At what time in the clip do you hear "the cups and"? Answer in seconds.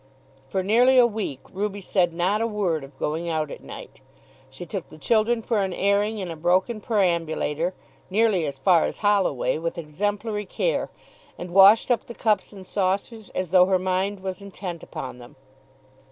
12.07-12.65